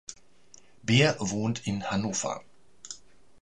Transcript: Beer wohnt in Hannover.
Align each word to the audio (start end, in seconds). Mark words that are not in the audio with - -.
Beer 0.81 1.15
wohnt 1.19 1.67
in 1.67 1.83
Hannover. 1.83 2.43